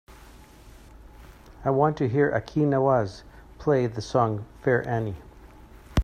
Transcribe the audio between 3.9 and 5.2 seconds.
song fair annie.